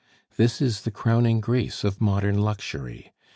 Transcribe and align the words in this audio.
This 0.35 0.61
is 0.63 0.81
the 0.81 0.89
crowning 0.89 1.41
grace 1.41 1.83
of 1.83 2.01
modern 2.01 2.39
luxury. 2.41 3.11